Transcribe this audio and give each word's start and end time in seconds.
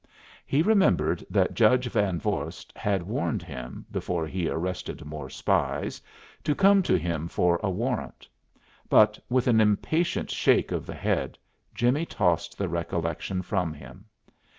He 0.47 0.63
remembered 0.63 1.23
that 1.29 1.53
Judge 1.53 1.85
Van 1.89 2.19
Vorst 2.19 2.73
had 2.75 3.03
warned 3.03 3.43
him, 3.43 3.85
before 3.91 4.25
he 4.25 4.49
arrested 4.49 5.05
more 5.05 5.29
spies, 5.29 6.01
to 6.43 6.55
come 6.55 6.81
to 6.81 6.97
him 6.97 7.27
for 7.27 7.59
a 7.61 7.69
warrant. 7.69 8.27
But 8.89 9.19
with 9.29 9.45
an 9.47 9.61
impatient 9.61 10.31
shake 10.31 10.71
of 10.71 10.87
the 10.87 10.95
head 10.95 11.37
Jimmie 11.75 12.07
tossed 12.07 12.57
the 12.57 12.67
recollection 12.67 13.43
from 13.43 13.73
him. 13.75 14.05